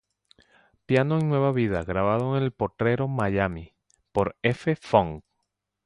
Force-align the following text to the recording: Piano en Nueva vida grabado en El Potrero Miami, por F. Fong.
Piano 0.87 1.19
en 1.19 1.29
Nueva 1.29 1.51
vida 1.51 1.83
grabado 1.83 2.35
en 2.35 2.41
El 2.41 2.51
Potrero 2.53 3.07
Miami, 3.07 3.75
por 4.11 4.35
F. 4.41 4.75
Fong. 4.75 5.21